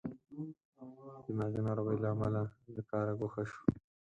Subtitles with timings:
[1.25, 2.41] دماغې ناروغۍ له امله
[2.73, 3.59] له کاره ګوښه شو.